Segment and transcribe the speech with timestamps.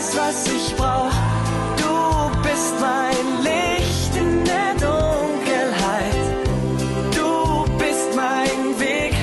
[0.00, 1.12] weiß, was ich brauch.
[1.76, 6.14] Du bist mein Licht in der Dunkelheit.
[7.14, 9.14] Du bist mein Weg,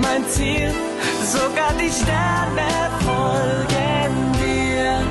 [0.00, 0.72] mein Ziel.
[1.24, 5.02] Sogar die Sterne folgen dir.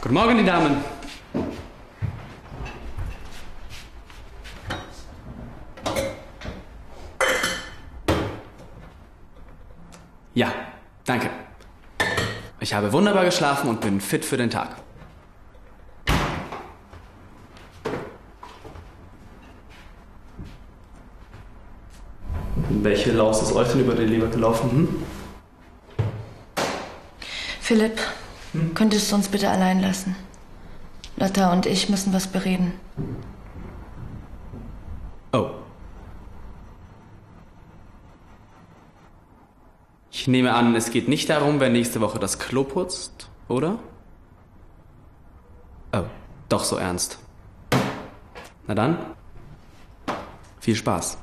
[0.00, 0.91] Guten Morgen, die Damen.
[10.34, 10.52] Ja,
[11.04, 11.28] danke.
[12.60, 14.76] Ich habe wunderbar geschlafen und bin fit für den Tag.
[22.70, 24.70] Welche Laus ist euch denn über die Leber gelaufen?
[24.70, 25.02] Hm?
[27.60, 28.00] Philipp,
[28.74, 30.16] könntest du uns bitte allein lassen?
[31.16, 32.72] Lotta und ich müssen was bereden.
[40.22, 43.80] Ich nehme an, es geht nicht darum, wer nächste Woche das Klo putzt, oder?
[45.92, 46.04] Oh,
[46.48, 47.18] doch so ernst.
[48.68, 48.98] Na dann,
[50.60, 51.18] viel Spaß.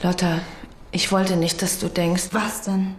[0.00, 0.38] Lotta,
[0.92, 2.28] ich wollte nicht, dass du denkst.
[2.30, 2.94] Was denn?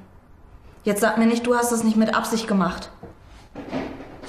[0.83, 2.91] Jetzt sag mir nicht, du hast das nicht mit Absicht gemacht.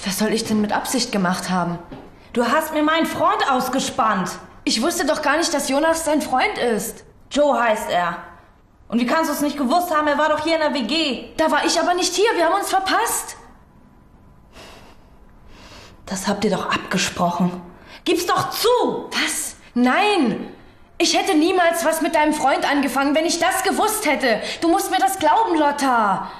[0.05, 1.81] Was soll ich denn mit Absicht gemacht haben?
[2.33, 4.39] Du hast mir meinen Freund ausgespannt.
[4.69, 7.03] Ich wusste doch gar nicht, dass Jonas sein Freund ist.
[7.31, 8.19] Joe heißt er.
[8.89, 10.07] Und wie kannst du es nicht gewusst haben?
[10.09, 11.31] Er war doch hier in der WG.
[11.39, 12.29] Da war ich aber nicht hier.
[12.37, 13.39] Wir haben uns verpasst.
[16.05, 17.63] Das habt ihr doch abgesprochen.
[18.05, 19.09] Gib's doch zu!
[19.11, 19.57] Was?
[19.73, 20.53] Nein!
[20.99, 24.43] Ich hätte niemals was mit deinem Freund angefangen, wenn ich das gewusst hätte.
[24.61, 26.31] Du musst mir das glauben, Lotta.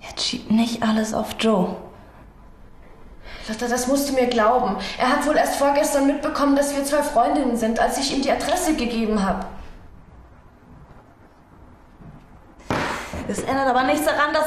[0.00, 1.76] Jetzt schieb nicht alles auf Joe.
[3.50, 4.76] Lotta, das musst du mir glauben.
[4.98, 8.30] Er hat wohl erst vorgestern mitbekommen, dass wir zwei Freundinnen sind, als ich ihm die
[8.30, 9.44] Adresse gegeben habe.
[13.26, 14.46] Das ändert aber nichts daran, dass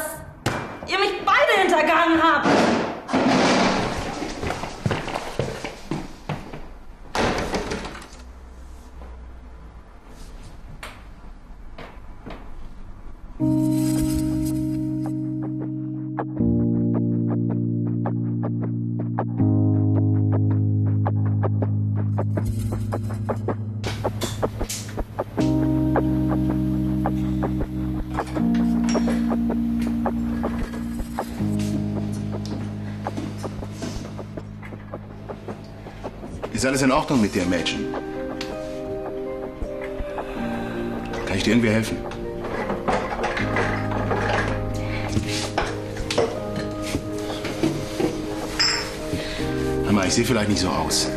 [36.63, 37.94] Ist alles in Ordnung mit dir, Mädchen?
[41.25, 41.97] Kann ich dir irgendwie helfen?
[49.84, 51.09] Hör mal, ich sehe vielleicht nicht so aus.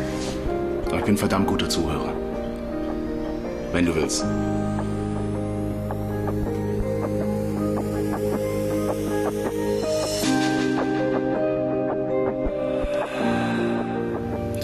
[0.87, 2.13] Aber ich bin verdammt guter Zuhörer.
[3.71, 4.25] Wenn du willst.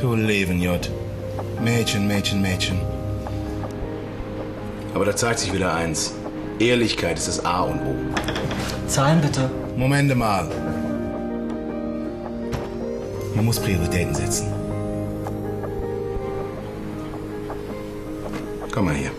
[0.04, 0.90] Du Leben, J.
[1.64, 2.78] Mädchen, Mädchen, Mädchen.
[4.94, 6.14] Aber da zeigt sich wieder eins.
[6.60, 7.96] Ehrlichkeit ist das A und O.
[8.86, 9.50] Zahlen bitte.
[9.78, 10.50] Momente mal.
[13.34, 14.52] Man muss Prioritäten setzen.
[18.74, 19.12] Komm mal hier.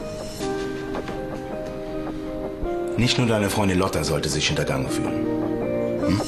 [2.98, 5.26] Nicht nur deine Freundin Lotta sollte sich hintergangen fühlen.
[6.04, 6.20] Hm?